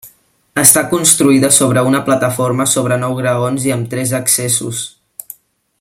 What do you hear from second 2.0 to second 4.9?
plataforma sobre nou graons, i amb tres accessos.